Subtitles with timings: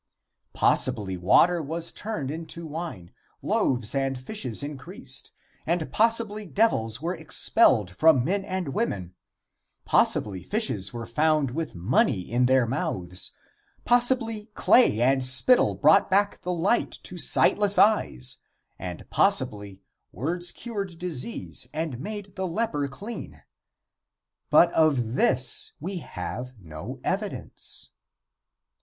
[0.53, 3.11] Possibly water was turned into wine,
[3.43, 5.31] loaves and fishes increased,
[5.67, 9.13] and possibly devils were expelled from men and women;
[9.85, 13.33] possibly fishes were found with money in their mouths;
[13.85, 18.39] possibly clay and spittle brought back the light to sightless eyes,
[18.79, 23.43] and possibly words cured disease and made the leper clean,
[24.49, 27.91] but of this we have no evidence.